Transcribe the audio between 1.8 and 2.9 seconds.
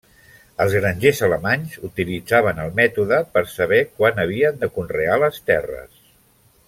utilitzaven el